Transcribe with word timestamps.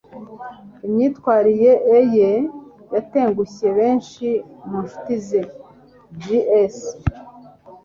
Imyitwarire 0.85 1.73
ye 2.17 2.29
yatengushye 2.93 3.67
benshi 3.79 4.27
mu 4.67 4.77
nshuti 4.83 5.13
ze. 5.27 5.41
(J_S) 6.21 6.77